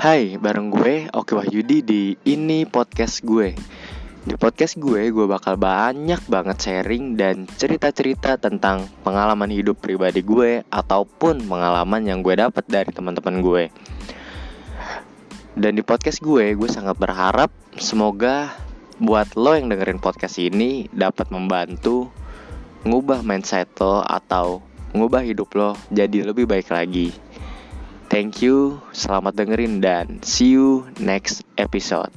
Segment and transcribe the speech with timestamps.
[0.00, 3.52] Hai, bareng gue Oki Wahyudi di ini podcast gue.
[4.24, 10.64] Di podcast gue, gue bakal banyak banget sharing dan cerita-cerita tentang pengalaman hidup pribadi gue
[10.72, 13.64] ataupun pengalaman yang gue dapat dari teman-teman gue.
[15.52, 18.56] Dan di podcast gue, gue sangat berharap semoga
[18.96, 22.08] buat lo yang dengerin podcast ini dapat membantu
[22.88, 24.64] ngubah mindset lo atau
[24.96, 27.12] ngubah hidup lo jadi lebih baik lagi.
[28.10, 32.10] Thank you, selamat dengerin dan see you next episode.